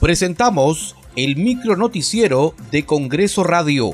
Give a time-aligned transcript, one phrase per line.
[0.00, 3.90] Presentamos el micro noticiero de Congreso Radio.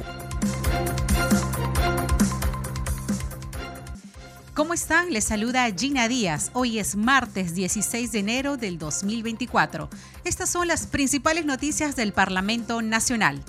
[4.55, 5.13] ¿Cómo están?
[5.13, 6.53] Les saluda Gina Díaz.
[6.53, 9.91] Hoy es martes 16 de enero del 2024.
[10.23, 13.43] Estas son las principales noticias del Parlamento Nacional.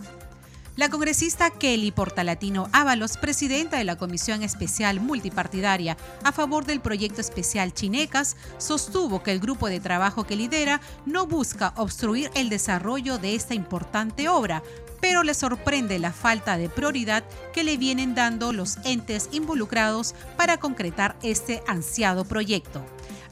[0.77, 7.19] La congresista Kelly Portalatino Ábalos, presidenta de la Comisión Especial Multipartidaria a favor del proyecto
[7.19, 13.17] especial Chinecas, sostuvo que el grupo de trabajo que lidera no busca obstruir el desarrollo
[13.17, 14.61] de esta importante obra,
[15.01, 17.23] pero le sorprende la falta de prioridad
[17.55, 22.85] que le vienen dando los entes involucrados para concretar este ansiado proyecto.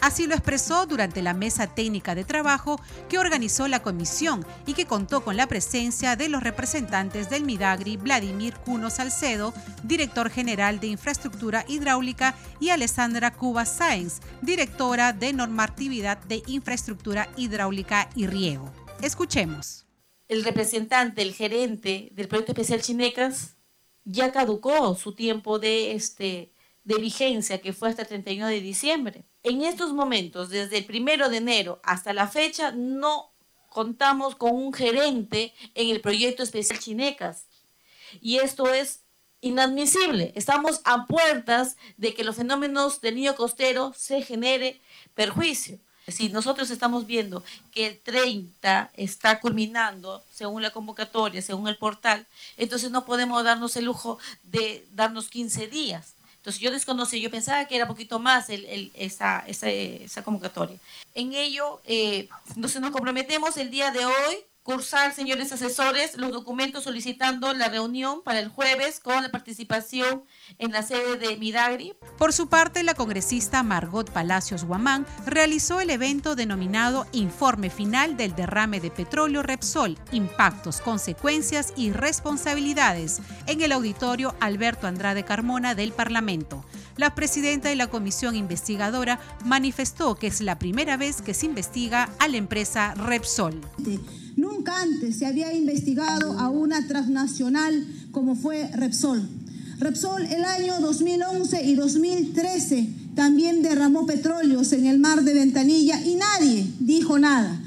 [0.05, 4.86] Así lo expresó durante la mesa técnica de trabajo que organizó la comisión y que
[4.86, 9.52] contó con la presencia de los representantes del Midagri, Vladimir Cuno Salcedo,
[9.82, 18.08] director general de Infraestructura Hidráulica, y Alessandra Cuba Sáenz, directora de Normatividad de Infraestructura Hidráulica
[18.13, 18.72] y Riego.
[19.02, 19.87] Escuchemos.
[20.27, 23.55] El representante, el gerente del proyecto especial Chinecas,
[24.04, 26.54] ya caducó su tiempo de, este,
[26.86, 31.30] de vigencia, que fue hasta el 31 de diciembre en estos momentos, desde el primero
[31.30, 33.32] de enero hasta la fecha, no
[33.70, 37.46] contamos con un gerente en el proyecto especial Chinecas.
[38.22, 39.02] Y esto es
[39.42, 40.34] inadmisible.
[40.36, 44.82] Estamos a puertas de que los fenómenos del niño costero se genere
[45.14, 45.77] perjuicio.
[46.08, 52.26] Si nosotros estamos viendo que el 30 está culminando según la convocatoria, según el portal,
[52.58, 56.15] entonces no podemos darnos el lujo de darnos 15 días.
[56.46, 60.77] Entonces yo desconocí, yo pensaba que era poquito más el, esa, esa, convocatoria.
[61.15, 67.53] En ello, eh, nos comprometemos el día de hoy cursar, señores asesores, los documentos solicitando
[67.53, 70.24] la reunión para el jueves con la participación
[70.58, 71.94] en la sede de Midagri.
[72.18, 78.36] Por su parte, la congresista Margot Palacios Guamán realizó el evento denominado Informe Final del
[78.36, 85.92] Derrame de Petróleo Repsol, Impactos, Consecuencias y Responsabilidades en el auditorio Alberto Andrade Carmona del
[85.94, 86.66] Parlamento.
[86.97, 92.09] La presidenta de la comisión investigadora manifestó que es la primera vez que se investiga
[92.18, 93.62] a la empresa Repsol.
[94.66, 99.30] Nunca antes se había investigado a una transnacional como fue Repsol.
[99.78, 106.16] Repsol el año 2011 y 2013 también derramó petróleos en el mar de Ventanilla y
[106.16, 107.62] nadie dijo nada.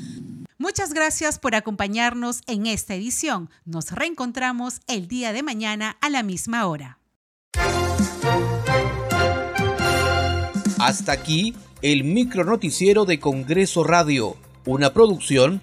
[0.58, 3.48] Muchas gracias por acompañarnos en esta edición.
[3.64, 6.98] Nos reencontramos el día de mañana a la misma hora.
[10.80, 14.36] Hasta aquí el micro noticiero de Congreso Radio,
[14.66, 15.62] una producción